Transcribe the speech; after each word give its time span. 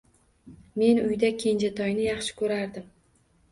Men 0.83 1.01
uyda 1.09 1.31
kenjatoyni 1.45 2.09
yaxshi 2.09 2.37
ko‘rardim 2.43 2.91